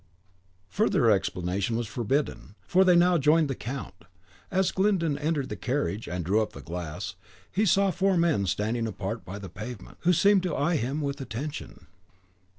[0.69, 3.93] Further explanation was forbidden, for they now joined the count.
[4.49, 7.13] As Glyndon entered the carriage and drew up the glass,
[7.51, 11.21] he saw four men standing apart by the pavement, who seemed to eye him with
[11.21, 11.85] attention.